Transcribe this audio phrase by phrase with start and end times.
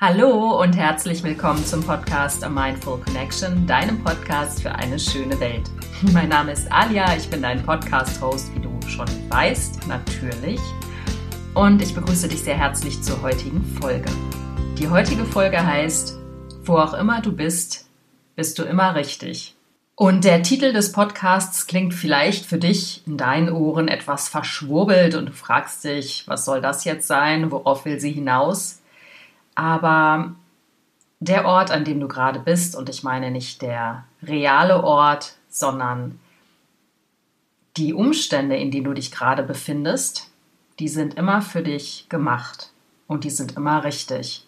[0.00, 5.68] Hallo und herzlich willkommen zum Podcast A Mindful Connection, deinem Podcast für eine schöne Welt.
[6.12, 10.60] Mein Name ist Alia, ich bin dein Podcast-Host, wie du schon weißt, natürlich.
[11.52, 14.08] Und ich begrüße dich sehr herzlich zur heutigen Folge.
[14.78, 16.16] Die heutige Folge heißt,
[16.62, 17.88] wo auch immer du bist,
[18.36, 19.56] bist du immer richtig.
[19.96, 25.30] Und der Titel des Podcasts klingt vielleicht für dich in deinen Ohren etwas verschwurbelt und
[25.30, 27.50] du fragst dich, was soll das jetzt sein?
[27.50, 28.77] Worauf will sie hinaus?
[29.58, 30.36] Aber
[31.18, 36.20] der Ort, an dem du gerade bist, und ich meine nicht der reale Ort, sondern
[37.76, 40.30] die Umstände, in denen du dich gerade befindest,
[40.78, 42.70] die sind immer für dich gemacht
[43.08, 44.46] und die sind immer richtig.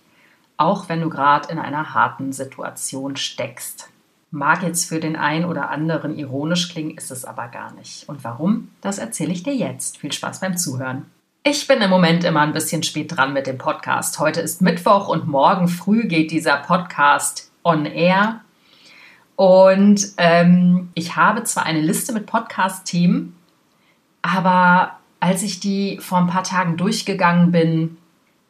[0.56, 3.88] Auch wenn du gerade in einer harten Situation steckst.
[4.30, 8.08] Mag jetzt für den einen oder anderen ironisch klingen, ist es aber gar nicht.
[8.08, 8.70] Und warum?
[8.80, 9.98] Das erzähle ich dir jetzt.
[9.98, 11.06] Viel Spaß beim Zuhören.
[11.42, 14.18] Ich bin im Moment immer ein bisschen spät dran mit dem Podcast.
[14.18, 18.42] Heute ist Mittwoch und morgen früh geht dieser Podcast on air.
[19.36, 23.34] Und ähm, ich habe zwar eine Liste mit Podcast-Themen,
[24.20, 27.96] aber als ich die vor ein paar Tagen durchgegangen bin,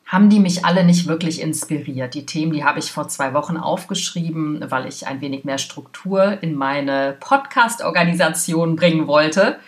[0.05, 2.15] haben die mich alle nicht wirklich inspiriert.
[2.15, 6.43] Die Themen, die habe ich vor zwei Wochen aufgeschrieben, weil ich ein wenig mehr Struktur
[6.43, 9.61] in meine Podcast-Organisation bringen wollte.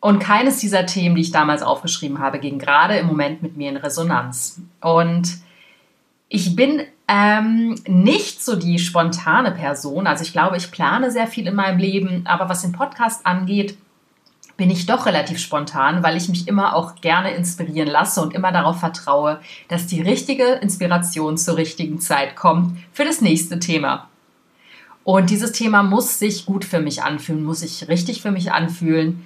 [0.00, 3.68] Und keines dieser Themen, die ich damals aufgeschrieben habe, ging gerade im Moment mit mir
[3.68, 4.60] in Resonanz.
[4.80, 5.38] Und
[6.30, 10.06] ich bin ähm, nicht so die spontane Person.
[10.06, 13.76] Also ich glaube, ich plane sehr viel in meinem Leben, aber was den Podcast angeht,
[14.56, 18.52] bin ich doch relativ spontan, weil ich mich immer auch gerne inspirieren lasse und immer
[18.52, 24.08] darauf vertraue, dass die richtige Inspiration zur richtigen Zeit kommt für das nächste Thema.
[25.02, 29.24] Und dieses Thema muss sich gut für mich anfühlen, muss sich richtig für mich anfühlen.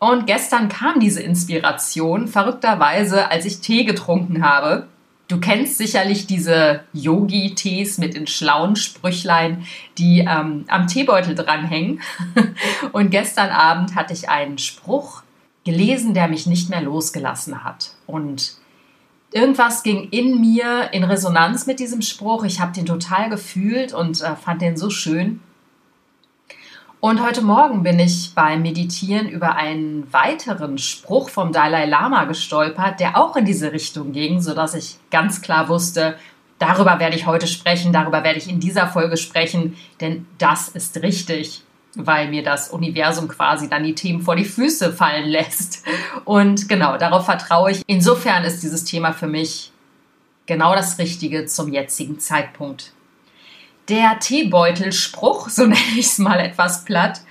[0.00, 4.88] Und gestern kam diese Inspiration, verrückterweise, als ich Tee getrunken habe.
[5.28, 9.66] Du kennst sicherlich diese Yogi-Tees mit den schlauen Sprüchlein,
[9.98, 12.00] die ähm, am Teebeutel dranhängen.
[12.92, 15.22] Und gestern Abend hatte ich einen Spruch
[15.64, 17.92] gelesen, der mich nicht mehr losgelassen hat.
[18.06, 18.54] Und
[19.32, 22.44] irgendwas ging in mir in Resonanz mit diesem Spruch.
[22.44, 25.40] Ich habe den total gefühlt und äh, fand den so schön.
[27.00, 33.00] Und heute Morgen bin ich beim Meditieren über einen weiteren Spruch vom Dalai Lama gestolpert,
[33.00, 36.16] der auch in diese Richtung ging, sodass ich ganz klar wusste,
[36.58, 41.02] darüber werde ich heute sprechen, darüber werde ich in dieser Folge sprechen, denn das ist
[41.02, 41.62] richtig,
[41.94, 45.82] weil mir das Universum quasi dann die Themen vor die Füße fallen lässt.
[46.26, 47.82] Und genau, darauf vertraue ich.
[47.86, 49.72] Insofern ist dieses Thema für mich
[50.44, 52.92] genau das Richtige zum jetzigen Zeitpunkt.
[53.90, 57.22] Der Teebeutelspruch, so nenne ich es mal etwas platt,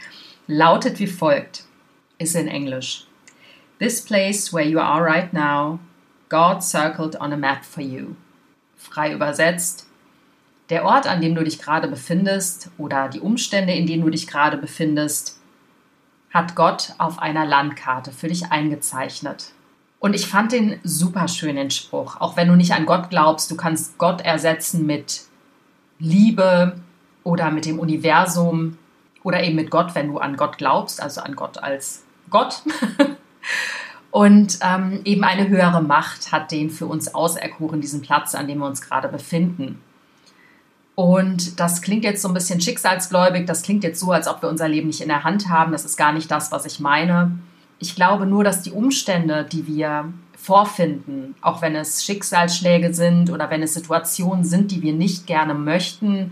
[0.46, 1.64] lautet wie folgt,
[2.18, 3.06] ist in Englisch.
[3.80, 5.80] This place where you are right now,
[6.28, 8.16] God circled on a map for you.
[8.76, 9.88] Frei übersetzt,
[10.70, 14.28] der Ort, an dem du dich gerade befindest oder die Umstände, in denen du dich
[14.28, 15.40] gerade befindest,
[16.34, 19.54] hat Gott auf einer Landkarte für dich eingezeichnet.
[20.00, 22.20] Und ich fand den super schön, Spruch.
[22.20, 25.29] Auch wenn du nicht an Gott glaubst, du kannst Gott ersetzen mit
[26.00, 26.80] Liebe
[27.24, 28.78] oder mit dem Universum
[29.24, 32.64] oder eben mit Gott, wenn du an Gott glaubst, also an Gott als Gott.
[34.12, 38.60] Und ähm, eben eine höhere Macht hat den für uns auserkoren, diesen Platz, an dem
[38.60, 39.80] wir uns gerade befinden.
[40.96, 44.50] Und das klingt jetzt so ein bisschen schicksalsgläubig, das klingt jetzt so, als ob wir
[44.50, 45.72] unser Leben nicht in der Hand haben.
[45.72, 47.38] Das ist gar nicht das, was ich meine.
[47.78, 53.50] Ich glaube nur, dass die Umstände, die wir vorfinden, auch wenn es Schicksalsschläge sind oder
[53.50, 56.32] wenn es Situationen sind, die wir nicht gerne möchten,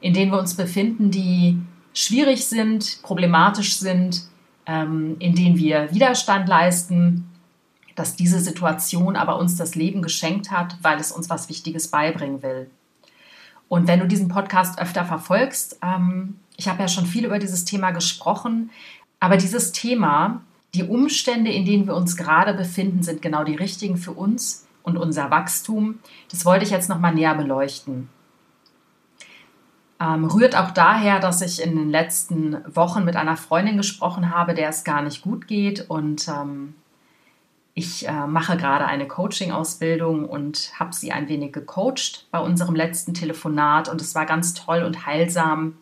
[0.00, 1.58] in denen wir uns befinden, die
[1.92, 4.22] schwierig sind, problematisch sind,
[4.66, 7.28] ähm, in denen wir Widerstand leisten,
[7.96, 12.42] dass diese Situation aber uns das Leben geschenkt hat, weil es uns was Wichtiges beibringen
[12.42, 12.70] will.
[13.68, 17.64] Und wenn du diesen Podcast öfter verfolgst, ähm, ich habe ja schon viel über dieses
[17.64, 18.70] Thema gesprochen,
[19.18, 20.42] aber dieses Thema
[20.74, 24.96] die Umstände, in denen wir uns gerade befinden, sind genau die richtigen für uns und
[24.96, 25.98] unser Wachstum.
[26.30, 28.08] Das wollte ich jetzt nochmal näher beleuchten.
[30.00, 34.54] Ähm, rührt auch daher, dass ich in den letzten Wochen mit einer Freundin gesprochen habe,
[34.54, 35.90] der es gar nicht gut geht.
[35.90, 36.74] Und ähm,
[37.74, 43.12] ich äh, mache gerade eine Coaching-Ausbildung und habe sie ein wenig gecoacht bei unserem letzten
[43.12, 43.90] Telefonat.
[43.90, 45.76] Und es war ganz toll und heilsam,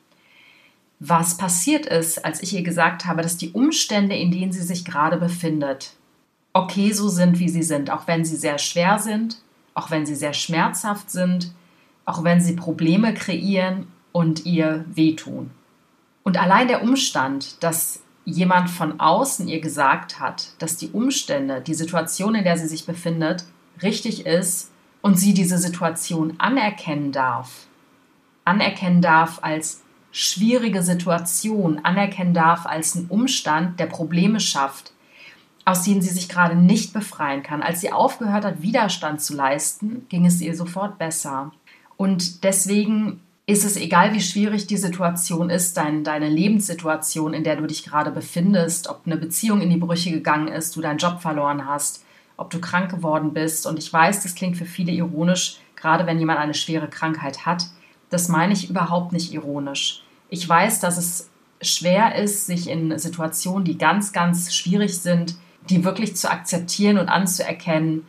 [1.00, 4.85] was passiert ist, als ich ihr gesagt habe, dass die Umstände, in denen sie sich
[4.85, 5.93] gerade befindet,
[6.53, 9.41] okay so sind, wie sie sind, auch wenn sie sehr schwer sind,
[9.75, 11.53] auch wenn sie sehr schmerzhaft sind,
[12.05, 15.50] auch wenn sie Probleme kreieren und ihr wehtun.
[16.25, 21.75] Und allein der Umstand, dass jemand von außen ihr gesagt hat, dass die Umstände, die
[21.75, 23.45] Situation, in der sie sich befindet,
[23.83, 27.67] richtig ist und sie diese Situation anerkennen darf,
[28.45, 34.93] anerkennen darf als schwierige Situation, anerkennen darf als einen Umstand, der Probleme schafft,
[35.65, 37.63] aus denen sie sich gerade nicht befreien kann.
[37.63, 41.53] Als sie aufgehört hat, Widerstand zu leisten, ging es ihr sofort besser.
[41.97, 47.57] Und deswegen ist es egal, wie schwierig die Situation ist, dein, deine Lebenssituation, in der
[47.57, 51.21] du dich gerade befindest, ob eine Beziehung in die Brüche gegangen ist, du deinen Job
[51.23, 52.05] verloren hast,
[52.37, 53.67] ob du krank geworden bist.
[53.67, 57.69] Und ich weiß, das klingt für viele ironisch, gerade wenn jemand eine schwere Krankheit hat.
[58.11, 60.03] Das meine ich überhaupt nicht ironisch.
[60.31, 65.37] Ich weiß, dass es schwer ist, sich in Situationen, die ganz, ganz schwierig sind,
[65.69, 68.07] die wirklich zu akzeptieren und anzuerkennen.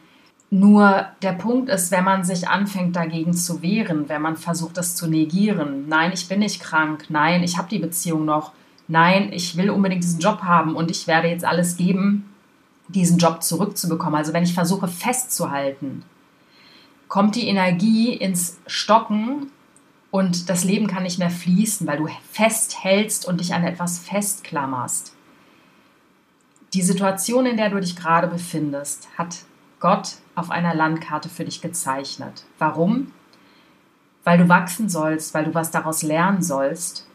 [0.51, 4.95] Nur der Punkt ist, wenn man sich anfängt dagegen zu wehren, wenn man versucht, das
[4.95, 8.53] zu negieren, nein, ich bin nicht krank, nein, ich habe die Beziehung noch,
[8.87, 12.33] nein, ich will unbedingt diesen Job haben und ich werde jetzt alles geben,
[12.87, 14.15] diesen Job zurückzubekommen.
[14.15, 16.03] Also wenn ich versuche festzuhalten,
[17.07, 19.51] kommt die Energie ins Stocken
[20.11, 25.13] und das Leben kann nicht mehr fließen, weil du festhältst und dich an etwas festklammerst.
[26.73, 29.43] Die Situation, in der du dich gerade befindest, hat
[29.79, 32.43] Gott auf einer Landkarte für dich gezeichnet.
[32.57, 33.11] Warum?
[34.23, 37.07] Weil du wachsen sollst, weil du was daraus lernen sollst,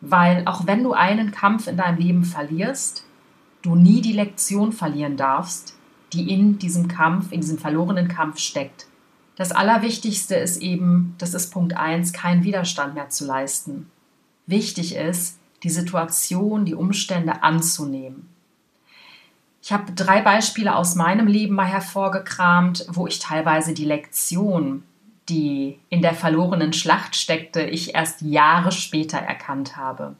[0.00, 3.04] weil auch wenn du einen Kampf in deinem Leben verlierst,
[3.62, 5.76] du nie die Lektion verlieren darfst,
[6.12, 8.86] die in diesem Kampf, in diesem verlorenen Kampf steckt.
[9.38, 13.88] Das Allerwichtigste ist eben, das ist Punkt 1, keinen Widerstand mehr zu leisten.
[14.46, 18.28] Wichtig ist, die Situation, die Umstände anzunehmen.
[19.62, 24.82] Ich habe drei Beispiele aus meinem Leben mal hervorgekramt, wo ich teilweise die Lektion,
[25.28, 30.16] die in der verlorenen Schlacht steckte, ich erst Jahre später erkannt habe.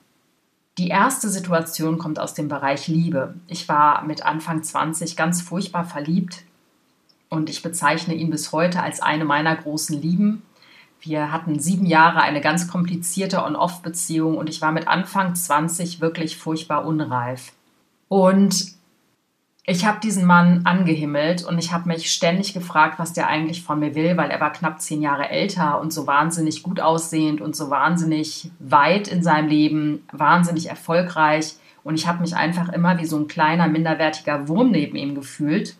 [0.77, 3.35] Die erste Situation kommt aus dem Bereich Liebe.
[3.49, 6.45] Ich war mit Anfang 20 ganz furchtbar verliebt
[7.29, 10.43] und ich bezeichne ihn bis heute als eine meiner großen Lieben.
[11.01, 16.37] Wir hatten sieben Jahre eine ganz komplizierte On-Off-Beziehung und ich war mit Anfang 20 wirklich
[16.37, 17.53] furchtbar unreif.
[18.09, 18.79] Und
[19.71, 23.79] ich habe diesen Mann angehimmelt und ich habe mich ständig gefragt, was der eigentlich von
[23.79, 27.55] mir will, weil er war knapp zehn Jahre älter und so wahnsinnig gut aussehend und
[27.55, 31.57] so wahnsinnig weit in seinem Leben, wahnsinnig erfolgreich.
[31.85, 35.77] Und ich habe mich einfach immer wie so ein kleiner, minderwertiger Wurm neben ihm gefühlt.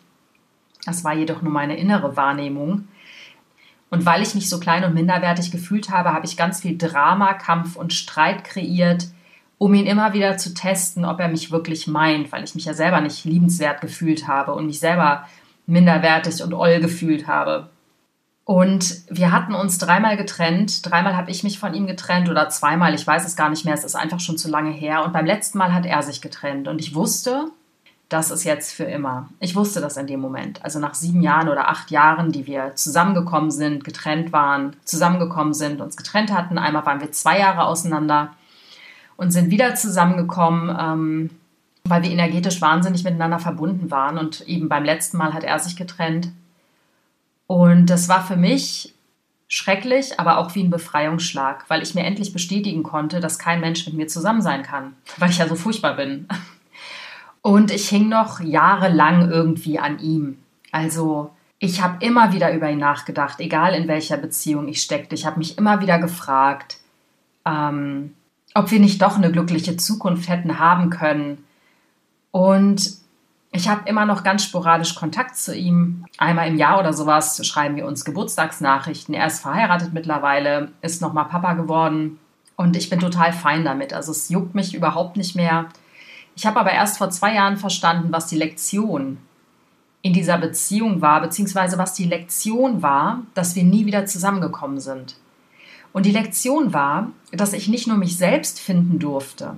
[0.85, 2.87] Das war jedoch nur meine innere Wahrnehmung.
[3.89, 7.33] Und weil ich mich so klein und minderwertig gefühlt habe, habe ich ganz viel Drama,
[7.33, 9.07] Kampf und Streit kreiert
[9.59, 12.73] um ihn immer wieder zu testen, ob er mich wirklich meint, weil ich mich ja
[12.73, 15.27] selber nicht liebenswert gefühlt habe und mich selber
[15.67, 17.69] minderwertig und oll gefühlt habe.
[18.45, 20.89] Und wir hatten uns dreimal getrennt.
[20.89, 23.75] Dreimal habe ich mich von ihm getrennt oder zweimal, ich weiß es gar nicht mehr,
[23.75, 25.03] es ist einfach schon zu lange her.
[25.03, 26.67] Und beim letzten Mal hat er sich getrennt.
[26.67, 27.51] Und ich wusste,
[28.09, 29.29] das ist jetzt für immer.
[29.39, 30.63] Ich wusste das in dem Moment.
[30.65, 35.79] Also nach sieben Jahren oder acht Jahren, die wir zusammengekommen sind, getrennt waren, zusammengekommen sind,
[35.79, 36.57] uns getrennt hatten.
[36.57, 38.33] Einmal waren wir zwei Jahre auseinander
[39.15, 41.29] und sind wieder zusammengekommen, ähm,
[41.83, 44.17] weil wir energetisch wahnsinnig miteinander verbunden waren.
[44.17, 46.31] Und eben beim letzten Mal hat er sich getrennt.
[47.45, 48.95] Und das war für mich
[49.47, 53.85] schrecklich, aber auch wie ein Befreiungsschlag, weil ich mir endlich bestätigen konnte, dass kein Mensch
[53.85, 56.27] mit mir zusammen sein kann, weil ich ja so furchtbar bin.
[57.49, 60.37] Und ich hing noch jahrelang irgendwie an ihm.
[60.71, 65.15] Also ich habe immer wieder über ihn nachgedacht, egal in welcher Beziehung ich steckte.
[65.15, 66.77] Ich habe mich immer wieder gefragt,
[67.47, 68.13] ähm,
[68.53, 71.43] ob wir nicht doch eine glückliche Zukunft hätten haben können.
[72.29, 72.91] Und
[73.51, 76.05] ich habe immer noch ganz sporadisch Kontakt zu ihm.
[76.19, 79.15] Einmal im Jahr oder sowas schreiben wir uns Geburtstagsnachrichten.
[79.15, 82.19] Er ist verheiratet mittlerweile, ist nochmal Papa geworden.
[82.55, 83.91] Und ich bin total fein damit.
[83.91, 85.65] Also es juckt mich überhaupt nicht mehr.
[86.39, 89.17] Ich habe aber erst vor zwei Jahren verstanden, was die Lektion
[90.01, 95.17] in dieser Beziehung war, beziehungsweise was die Lektion war, dass wir nie wieder zusammengekommen sind.
[95.91, 99.57] Und die Lektion war, dass ich nicht nur mich selbst finden durfte,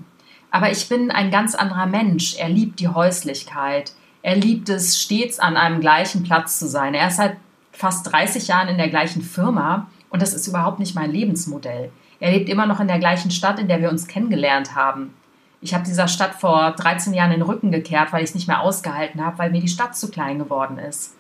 [0.50, 2.34] aber ich bin ein ganz anderer Mensch.
[2.40, 3.94] Er liebt die Häuslichkeit.
[4.24, 6.96] Er liebt es, stets an einem gleichen Platz zu sein.
[6.96, 7.38] Er ist seit
[7.72, 11.92] fast 30 Jahren in der gleichen Firma und das ist überhaupt nicht mein Lebensmodell.
[12.20, 15.14] Er lebt immer noch in der gleichen Stadt, in der wir uns kennengelernt haben.
[15.62, 18.62] Ich habe dieser Stadt vor 13 Jahren den Rücken gekehrt, weil ich es nicht mehr
[18.62, 21.16] ausgehalten habe, weil mir die Stadt zu klein geworden ist.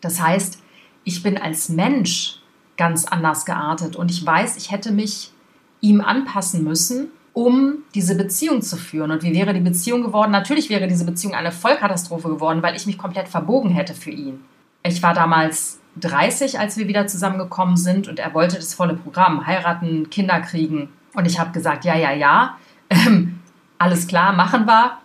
[0.00, 0.62] Das heißt,
[1.04, 2.40] ich bin als Mensch
[2.76, 3.96] ganz anders geartet.
[3.96, 5.32] Und ich weiß, ich hätte mich
[5.80, 9.10] ihm anpassen müssen, um diese Beziehung zu führen.
[9.10, 10.30] Und wie wäre die Beziehung geworden?
[10.30, 14.40] Natürlich wäre diese Beziehung eine Vollkatastrophe geworden, weil ich mich komplett verbogen hätte für ihn.
[14.82, 19.46] Ich war damals 30, als wir wieder zusammengekommen sind und er wollte das volle Programm,
[19.46, 20.88] heiraten, Kinder kriegen.
[21.14, 22.56] Und ich habe gesagt, ja, ja, ja,
[22.90, 23.40] ähm,
[23.78, 24.98] alles klar, machen wir.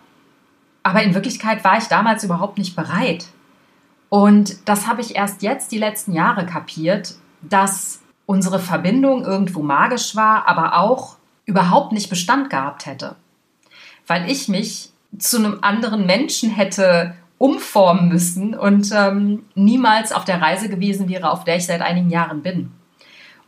[0.82, 3.26] Aber in Wirklichkeit war ich damals überhaupt nicht bereit.
[4.08, 10.14] Und das habe ich erst jetzt die letzten Jahre kapiert, dass unsere Verbindung irgendwo magisch
[10.14, 13.16] war, aber auch überhaupt nicht Bestand gehabt hätte.
[14.06, 20.40] Weil ich mich zu einem anderen Menschen hätte umformen müssen und ähm, niemals auf der
[20.40, 22.72] Reise gewesen wäre, auf der ich seit einigen Jahren bin.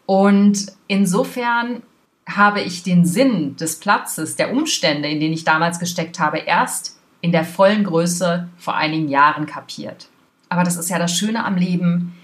[0.07, 1.83] Und insofern
[2.29, 6.99] habe ich den Sinn des Platzes, der Umstände, in denen ich damals gesteckt habe, erst
[7.21, 10.09] in der vollen Größe vor einigen Jahren kapiert.
[10.49, 12.15] Aber das ist ja das Schöne am Leben.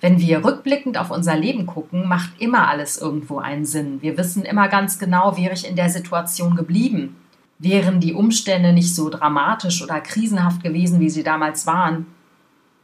[0.00, 4.02] Wenn wir rückblickend auf unser Leben gucken, macht immer alles irgendwo einen Sinn.
[4.02, 7.16] Wir wissen immer ganz genau, wäre ich in der Situation geblieben,
[7.58, 12.06] wären die Umstände nicht so dramatisch oder krisenhaft gewesen, wie sie damals waren,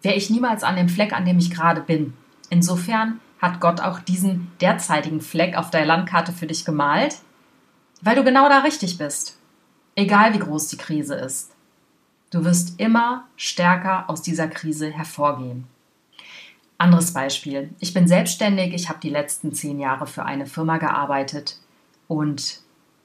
[0.03, 2.15] wäre ich niemals an dem Fleck, an dem ich gerade bin.
[2.51, 7.19] Insofern hat Gott auch diesen derzeitigen Fleck auf der Landkarte für dich gemalt,
[8.01, 9.39] weil du genau da richtig bist.
[9.95, 11.53] Egal wie groß die Krise ist.
[12.31, 15.67] Du wirst immer stärker aus dieser Krise hervorgehen.
[16.77, 17.71] Anderes Beispiel.
[17.81, 21.57] Ich bin selbstständig, ich habe die letzten zehn Jahre für eine Firma gearbeitet
[22.07, 22.61] und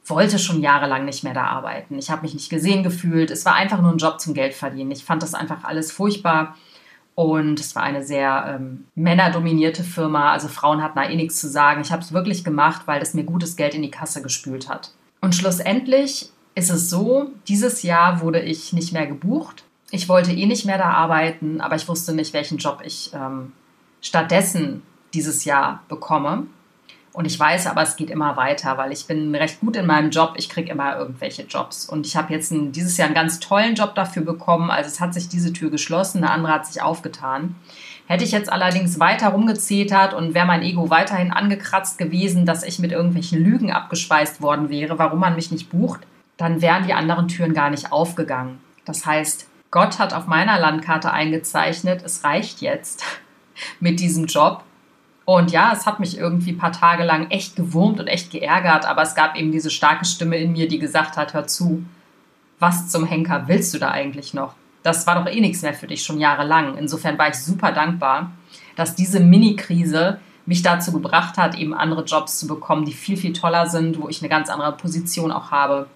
[0.05, 1.97] wollte schon jahrelang nicht mehr da arbeiten.
[1.97, 3.31] Ich habe mich nicht gesehen gefühlt.
[3.31, 4.91] Es war einfach nur ein Job zum Geld verdienen.
[4.91, 6.55] Ich fand das einfach alles furchtbar.
[7.15, 10.31] Und es war eine sehr ähm, männerdominierte Firma.
[10.31, 11.81] Also Frauen hatten da eh nichts zu sagen.
[11.81, 14.91] Ich habe es wirklich gemacht, weil es mir gutes Geld in die Kasse gespült hat.
[15.21, 19.63] Und schlussendlich ist es so, dieses Jahr wurde ich nicht mehr gebucht.
[19.91, 23.53] Ich wollte eh nicht mehr da arbeiten, aber ich wusste nicht, welchen Job ich ähm,
[24.01, 24.81] stattdessen
[25.13, 26.47] dieses Jahr bekomme.
[27.13, 30.09] Und ich weiß aber, es geht immer weiter, weil ich bin recht gut in meinem
[30.09, 30.33] Job.
[30.35, 31.87] Ich kriege immer irgendwelche Jobs.
[31.87, 34.71] Und ich habe jetzt ein, dieses Jahr einen ganz tollen Job dafür bekommen.
[34.71, 37.55] Also es hat sich diese Tür geschlossen, eine andere hat sich aufgetan.
[38.07, 42.79] Hätte ich jetzt allerdings weiter rumgezetert und wäre mein Ego weiterhin angekratzt gewesen, dass ich
[42.79, 46.01] mit irgendwelchen Lügen abgespeist worden wäre, warum man mich nicht bucht,
[46.37, 48.59] dann wären die anderen Türen gar nicht aufgegangen.
[48.85, 53.03] Das heißt, Gott hat auf meiner Landkarte eingezeichnet, es reicht jetzt
[53.79, 54.63] mit diesem Job
[55.25, 58.85] und ja, es hat mich irgendwie ein paar Tage lang echt gewurmt und echt geärgert,
[58.85, 61.85] aber es gab eben diese starke Stimme in mir, die gesagt hat, hör zu,
[62.59, 64.55] was zum Henker willst du da eigentlich noch?
[64.83, 66.77] Das war doch eh nichts mehr für dich schon jahrelang.
[66.77, 68.31] Insofern war ich super dankbar,
[68.75, 73.31] dass diese Mini-Krise mich dazu gebracht hat, eben andere Jobs zu bekommen, die viel, viel
[73.31, 75.87] toller sind, wo ich eine ganz andere Position auch habe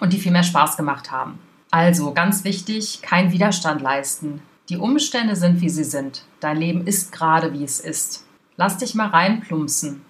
[0.00, 1.40] und die viel mehr Spaß gemacht haben.
[1.72, 4.40] Also ganz wichtig, kein Widerstand leisten.
[4.68, 6.24] Die Umstände sind, wie sie sind.
[6.38, 8.24] Dein Leben ist gerade, wie es ist.
[8.56, 10.02] Lass dich mal reinplumpsen.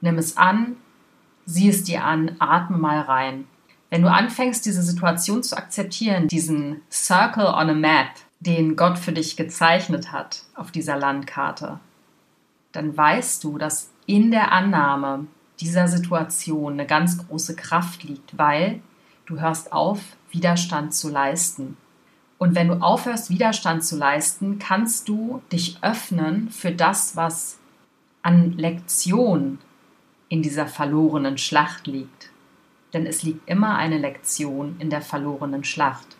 [0.00, 0.76] Nimm es an,
[1.46, 3.46] sieh es dir an, atme mal rein.
[3.90, 8.08] Wenn du anfängst, diese Situation zu akzeptieren, diesen Circle on a Map,
[8.40, 11.80] den Gott für dich gezeichnet hat auf dieser Landkarte,
[12.72, 15.26] dann weißt du, dass in der Annahme
[15.60, 18.80] dieser Situation eine ganz große Kraft liegt, weil
[19.26, 21.76] du hörst auf, Widerstand zu leisten.
[22.36, 27.58] Und wenn du aufhörst, Widerstand zu leisten, kannst du dich öffnen für das, was
[28.22, 29.58] an Lektion
[30.28, 32.30] in dieser verlorenen Schlacht liegt.
[32.92, 36.16] Denn es liegt immer eine Lektion in der verlorenen Schlacht.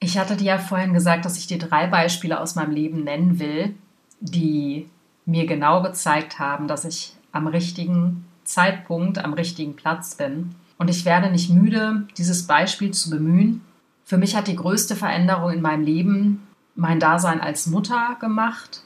[0.00, 3.38] Ich hatte dir ja vorhin gesagt, dass ich dir drei Beispiele aus meinem Leben nennen
[3.38, 3.74] will,
[4.20, 4.88] die
[5.26, 10.54] mir genau gezeigt haben, dass ich am richtigen Zeitpunkt, am richtigen Platz bin.
[10.78, 13.62] Und ich werde nicht müde, dieses Beispiel zu bemühen.
[14.04, 18.82] Für mich hat die größte Veränderung in meinem Leben mein Dasein als Mutter gemacht,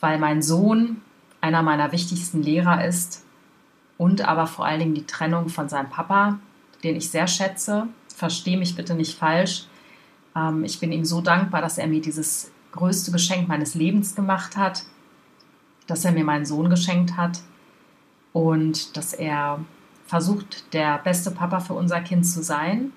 [0.00, 1.00] weil mein Sohn
[1.46, 3.24] einer meiner wichtigsten Lehrer ist
[3.98, 6.38] und aber vor allen Dingen die Trennung von seinem Papa,
[6.82, 7.86] den ich sehr schätze.
[8.14, 9.66] Verstehe mich bitte nicht falsch.
[10.34, 14.56] Ähm, ich bin ihm so dankbar, dass er mir dieses größte Geschenk meines Lebens gemacht
[14.56, 14.82] hat,
[15.86, 17.40] dass er mir meinen Sohn geschenkt hat
[18.32, 19.60] und dass er
[20.06, 22.92] versucht, der beste Papa für unser Kind zu sein.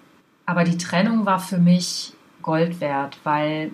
[0.45, 3.71] Aber die Trennung war für mich Gold wert, weil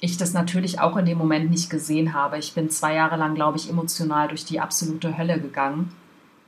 [0.00, 2.38] ich das natürlich auch in dem Moment nicht gesehen habe.
[2.38, 5.92] Ich bin zwei Jahre lang, glaube ich, emotional durch die absolute Hölle gegangen.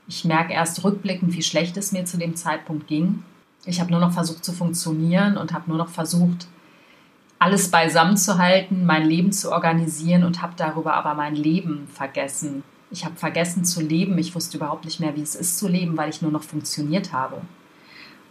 [0.07, 3.23] Ich merke erst rückblickend, wie schlecht es mir zu dem Zeitpunkt ging.
[3.64, 6.47] Ich habe nur noch versucht zu funktionieren und habe nur noch versucht,
[7.38, 12.62] alles beisammen zu halten, mein Leben zu organisieren und habe darüber aber mein Leben vergessen.
[12.90, 14.19] Ich habe vergessen zu leben.
[14.19, 17.12] Ich wusste überhaupt nicht mehr, wie es ist zu leben, weil ich nur noch funktioniert
[17.12, 17.40] habe.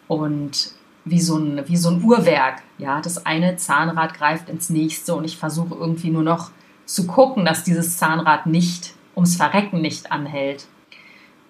[0.07, 0.71] Und
[1.09, 2.61] wie so ein, wie so ein Uhrwerk.
[2.77, 6.51] Ja, das eine Zahnrad greift ins nächste und ich versuche irgendwie nur noch
[6.85, 10.67] zu gucken, dass dieses Zahnrad nicht ums Verrecken nicht anhält.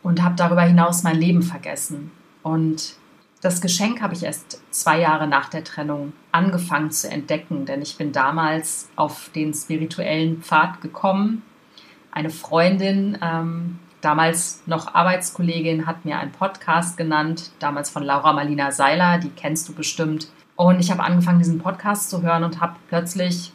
[0.03, 2.11] Und habe darüber hinaus mein Leben vergessen.
[2.41, 2.95] Und
[3.41, 7.97] das Geschenk habe ich erst zwei Jahre nach der Trennung angefangen zu entdecken, denn ich
[7.97, 11.43] bin damals auf den spirituellen Pfad gekommen.
[12.11, 18.71] Eine Freundin ähm, damals noch Arbeitskollegin hat mir einen Podcast genannt, damals von Laura Marlina
[18.71, 20.27] Seiler, die kennst du bestimmt.
[20.55, 23.51] Und ich habe angefangen, diesen Podcast zu hören und habe plötzlich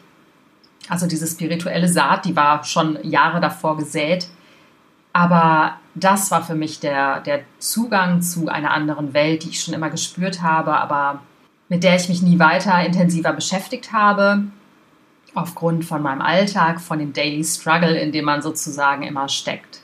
[0.89, 4.27] Also diese spirituelle Saat, die war schon Jahre davor gesät.
[5.13, 9.73] Aber das war für mich der, der Zugang zu einer anderen Welt, die ich schon
[9.73, 11.21] immer gespürt habe, aber
[11.69, 14.43] mit der ich mich nie weiter intensiver beschäftigt habe,
[15.35, 19.82] aufgrund von meinem Alltag, von dem Daily Struggle, in dem man sozusagen immer steckt.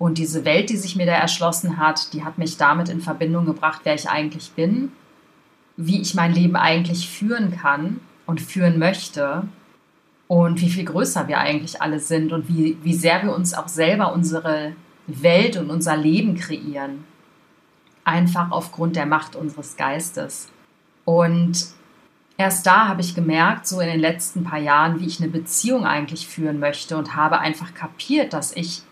[0.00, 3.44] Und diese Welt, die sich mir da erschlossen hat, die hat mich damit in Verbindung
[3.44, 4.92] gebracht, wer ich eigentlich bin,
[5.76, 9.46] wie ich mein Leben eigentlich führen kann und führen möchte
[10.26, 13.68] und wie viel größer wir eigentlich alle sind und wie, wie sehr wir uns auch
[13.68, 14.72] selber unsere
[15.06, 17.04] Welt und unser Leben kreieren.
[18.02, 20.48] Einfach aufgrund der Macht unseres Geistes.
[21.04, 21.66] Und
[22.38, 25.84] erst da habe ich gemerkt, so in den letzten paar Jahren, wie ich eine Beziehung
[25.84, 28.84] eigentlich führen möchte und habe einfach kapiert, dass ich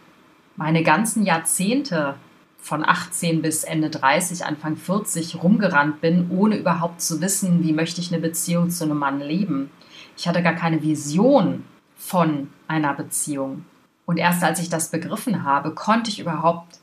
[0.58, 2.16] meine ganzen Jahrzehnte
[2.58, 8.00] von 18 bis Ende 30, Anfang 40 rumgerannt bin, ohne überhaupt zu wissen, wie möchte
[8.00, 9.70] ich eine Beziehung zu einem Mann leben.
[10.16, 11.64] Ich hatte gar keine Vision
[11.96, 13.64] von einer Beziehung.
[14.04, 16.80] Und erst als ich das begriffen habe, konnte ich überhaupt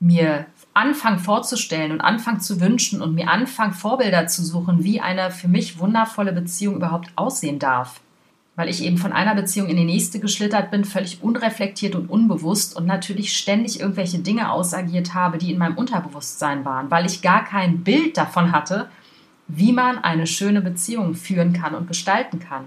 [0.00, 5.30] mir anfangen vorzustellen und anfangen zu wünschen und mir anfangen Vorbilder zu suchen, wie eine
[5.30, 8.00] für mich wundervolle Beziehung überhaupt aussehen darf.
[8.56, 12.76] Weil ich eben von einer Beziehung in die nächste geschlittert bin, völlig unreflektiert und unbewusst
[12.76, 17.44] und natürlich ständig irgendwelche Dinge ausagiert habe, die in meinem Unterbewusstsein waren, weil ich gar
[17.44, 18.88] kein Bild davon hatte,
[19.48, 22.66] wie man eine schöne Beziehung führen kann und gestalten kann.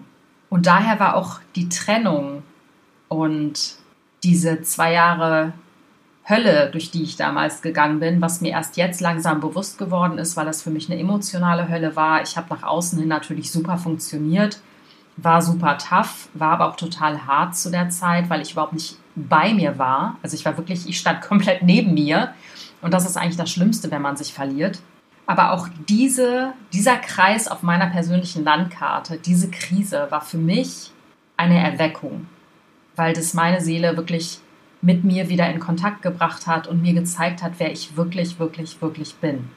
[0.49, 2.43] Und daher war auch die Trennung
[3.07, 3.75] und
[4.23, 5.53] diese zwei Jahre
[6.29, 10.35] Hölle, durch die ich damals gegangen bin, was mir erst jetzt langsam bewusst geworden ist,
[10.35, 12.21] weil das für mich eine emotionale Hölle war.
[12.21, 14.59] Ich habe nach außen hin natürlich super funktioniert,
[15.17, 18.97] war super tough, war aber auch total hart zu der Zeit, weil ich überhaupt nicht
[19.15, 20.17] bei mir war.
[20.21, 22.33] Also ich war wirklich, ich stand komplett neben mir.
[22.81, 24.79] Und das ist eigentlich das Schlimmste, wenn man sich verliert.
[25.25, 30.91] Aber auch diese, dieser Kreis auf meiner persönlichen Landkarte, diese Krise war für mich
[31.35, 32.27] eine Erweckung,
[32.95, 34.39] weil das meine Seele wirklich
[34.81, 38.81] mit mir wieder in Kontakt gebracht hat und mir gezeigt hat, wer ich wirklich, wirklich,
[38.81, 39.49] wirklich bin.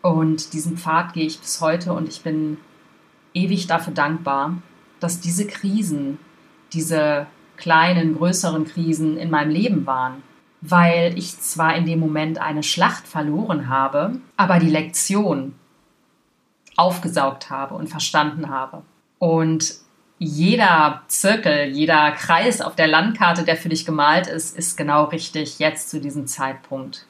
[0.00, 2.56] Und diesen Pfad gehe ich bis heute und ich bin
[3.34, 4.58] ewig dafür dankbar,
[5.00, 6.18] dass diese Krisen,
[6.72, 10.22] diese kleinen, größeren Krisen in meinem Leben waren
[10.62, 15.54] weil ich zwar in dem Moment eine Schlacht verloren habe, aber die Lektion
[16.76, 18.82] aufgesaugt habe und verstanden habe.
[19.18, 19.74] Und
[20.18, 25.58] jeder Zirkel, jeder Kreis auf der Landkarte, der für dich gemalt ist, ist genau richtig
[25.58, 27.06] jetzt zu diesem Zeitpunkt.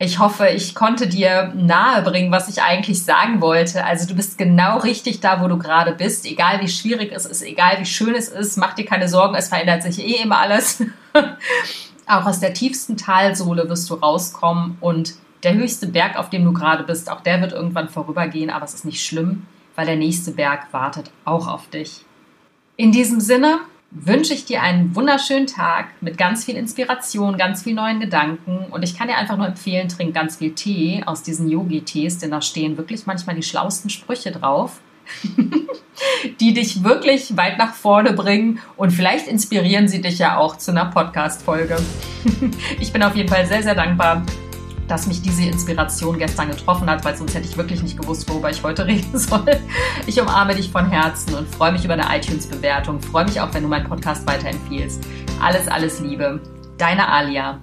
[0.00, 3.84] Ich hoffe, ich konnte dir nahebringen, was ich eigentlich sagen wollte.
[3.84, 6.24] Also du bist genau richtig da, wo du gerade bist.
[6.24, 9.48] Egal wie schwierig es ist, egal wie schön es ist, mach dir keine Sorgen, es
[9.48, 10.84] verändert sich eh immer alles.
[12.06, 16.52] Auch aus der tiefsten Talsohle wirst du rauskommen und der höchste Berg, auf dem du
[16.52, 20.32] gerade bist, auch der wird irgendwann vorübergehen, aber es ist nicht schlimm, weil der nächste
[20.32, 22.04] Berg wartet auch auf dich.
[22.76, 27.74] In diesem Sinne wünsche ich dir einen wunderschönen Tag mit ganz viel Inspiration, ganz viel
[27.74, 31.48] neuen Gedanken und ich kann dir einfach nur empfehlen, trink ganz viel Tee aus diesen
[31.48, 34.80] Yogi-Tees, denn da stehen wirklich manchmal die schlauesten Sprüche drauf.
[36.40, 40.70] die dich wirklich weit nach vorne bringen und vielleicht inspirieren sie dich ja auch zu
[40.70, 41.78] einer Podcast-Folge.
[42.80, 44.22] ich bin auf jeden Fall sehr, sehr dankbar,
[44.88, 48.50] dass mich diese Inspiration gestern getroffen hat, weil sonst hätte ich wirklich nicht gewusst, worüber
[48.50, 49.58] ich heute reden soll.
[50.06, 53.00] Ich umarme dich von Herzen und freue mich über eine iTunes-Bewertung.
[53.00, 55.06] Freue mich auch, wenn du meinen Podcast weiterempfiehlst.
[55.40, 56.40] Alles, alles Liebe.
[56.78, 57.60] Deine Alia.